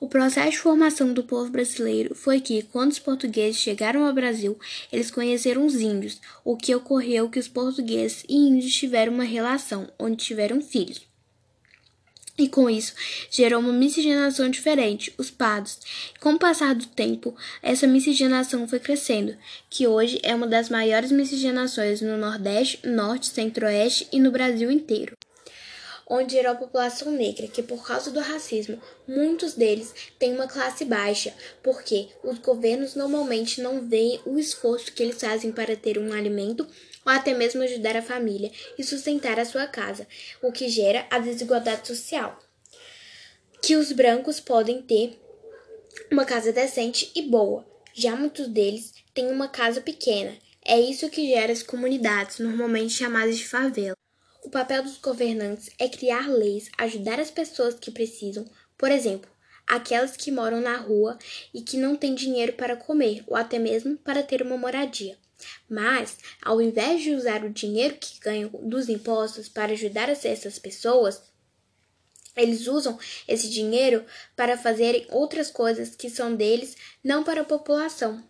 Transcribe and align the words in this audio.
O 0.00 0.06
processo 0.06 0.52
de 0.52 0.58
formação 0.58 1.12
do 1.12 1.24
povo 1.24 1.50
brasileiro 1.50 2.14
foi 2.14 2.40
que, 2.40 2.62
quando 2.62 2.92
os 2.92 3.00
portugueses 3.00 3.60
chegaram 3.60 4.06
ao 4.06 4.12
Brasil, 4.12 4.56
eles 4.92 5.10
conheceram 5.10 5.66
os 5.66 5.74
índios, 5.74 6.20
o 6.44 6.56
que 6.56 6.72
ocorreu 6.72 7.28
que 7.28 7.38
os 7.40 7.48
portugueses 7.48 8.24
e 8.28 8.36
índios 8.36 8.72
tiveram 8.72 9.12
uma 9.12 9.24
relação, 9.24 9.88
onde 9.98 10.24
tiveram 10.24 10.62
filhos. 10.62 11.00
E 12.38 12.48
com 12.48 12.70
isso, 12.70 12.94
gerou 13.28 13.58
uma 13.58 13.72
miscigenação 13.72 14.48
diferente, 14.48 15.12
os 15.18 15.32
pardos. 15.32 15.80
Com 16.20 16.34
o 16.34 16.38
passar 16.38 16.76
do 16.76 16.86
tempo, 16.86 17.34
essa 17.60 17.84
miscigenação 17.84 18.68
foi 18.68 18.78
crescendo, 18.78 19.36
que 19.68 19.88
hoje 19.88 20.20
é 20.22 20.32
uma 20.32 20.46
das 20.46 20.68
maiores 20.68 21.10
miscigenações 21.10 22.00
no 22.00 22.16
Nordeste, 22.16 22.86
Norte, 22.86 23.26
Centro-Oeste 23.26 24.06
e 24.12 24.20
no 24.20 24.30
Brasil 24.30 24.70
inteiro 24.70 25.17
onde 26.08 26.32
gerou 26.32 26.52
a 26.52 26.56
população 26.56 27.12
negra, 27.12 27.46
que 27.46 27.62
por 27.62 27.86
causa 27.86 28.10
do 28.10 28.20
racismo, 28.20 28.80
muitos 29.06 29.54
deles 29.54 29.94
têm 30.18 30.34
uma 30.34 30.48
classe 30.48 30.84
baixa, 30.84 31.34
porque 31.62 32.08
os 32.24 32.38
governos 32.38 32.94
normalmente 32.94 33.60
não 33.60 33.86
veem 33.86 34.20
o 34.24 34.38
esforço 34.38 34.92
que 34.92 35.02
eles 35.02 35.20
fazem 35.20 35.52
para 35.52 35.76
ter 35.76 35.98
um 35.98 36.12
alimento 36.12 36.66
ou 37.04 37.12
até 37.12 37.34
mesmo 37.34 37.62
ajudar 37.62 37.96
a 37.96 38.02
família 38.02 38.50
e 38.78 38.82
sustentar 38.82 39.38
a 39.38 39.44
sua 39.44 39.66
casa, 39.66 40.06
o 40.42 40.50
que 40.50 40.68
gera 40.68 41.06
a 41.10 41.18
desigualdade 41.18 41.86
social. 41.86 42.38
Que 43.60 43.76
os 43.76 43.92
brancos 43.92 44.40
podem 44.40 44.80
ter 44.82 45.20
uma 46.10 46.24
casa 46.24 46.52
decente 46.52 47.10
e 47.14 47.22
boa, 47.22 47.66
já 47.92 48.14
muitos 48.14 48.46
deles 48.46 48.94
têm 49.12 49.30
uma 49.30 49.48
casa 49.48 49.80
pequena. 49.80 50.36
É 50.64 50.78
isso 50.78 51.08
que 51.08 51.28
gera 51.28 51.52
as 51.52 51.62
comunidades, 51.62 52.38
normalmente 52.38 52.92
chamadas 52.92 53.36
de 53.36 53.46
favela. 53.46 53.96
O 54.48 54.50
papel 54.50 54.82
dos 54.82 54.96
governantes 54.96 55.68
é 55.78 55.90
criar 55.90 56.26
leis, 56.26 56.70
ajudar 56.78 57.20
as 57.20 57.30
pessoas 57.30 57.74
que 57.74 57.90
precisam, 57.90 58.46
por 58.78 58.90
exemplo, 58.90 59.30
aquelas 59.66 60.16
que 60.16 60.32
moram 60.32 60.58
na 60.58 60.78
rua 60.78 61.18
e 61.52 61.60
que 61.60 61.76
não 61.76 61.94
têm 61.94 62.14
dinheiro 62.14 62.54
para 62.54 62.74
comer 62.74 63.22
ou 63.26 63.36
até 63.36 63.58
mesmo 63.58 63.98
para 63.98 64.22
ter 64.22 64.40
uma 64.40 64.56
moradia. 64.56 65.18
Mas, 65.68 66.16
ao 66.40 66.62
invés 66.62 67.02
de 67.02 67.10
usar 67.10 67.44
o 67.44 67.50
dinheiro 67.50 67.98
que 68.00 68.18
ganham 68.20 68.48
dos 68.62 68.88
impostos 68.88 69.50
para 69.50 69.72
ajudar 69.72 70.08
essas 70.08 70.58
pessoas, 70.58 71.20
eles 72.34 72.66
usam 72.66 72.98
esse 73.28 73.50
dinheiro 73.50 74.02
para 74.34 74.56
fazerem 74.56 75.06
outras 75.10 75.50
coisas 75.50 75.94
que 75.94 76.08
são 76.08 76.34
deles, 76.34 76.74
não 77.04 77.22
para 77.22 77.42
a 77.42 77.44
população. 77.44 78.24